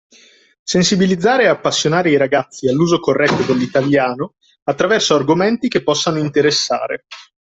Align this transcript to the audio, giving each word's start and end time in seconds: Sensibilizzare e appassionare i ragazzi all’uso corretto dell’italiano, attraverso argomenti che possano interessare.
Sensibilizzare 0.63 1.43
e 1.43 1.45
appassionare 1.47 2.09
i 2.09 2.17
ragazzi 2.17 2.67
all’uso 2.67 2.99
corretto 2.99 3.43
dell’italiano, 3.43 4.33
attraverso 4.63 5.13
argomenti 5.13 5.67
che 5.67 5.83
possano 5.83 6.17
interessare. 6.17 7.05